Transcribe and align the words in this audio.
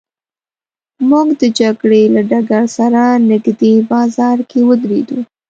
موږ 1.09 1.27
د 1.41 1.43
جګړې 1.59 2.03
له 2.15 2.21
ډګر 2.29 2.63
سره 2.77 3.01
نږدې 3.29 3.73
بازار 3.91 4.37
کې 4.49 4.59
ودرېدو. 4.67 5.19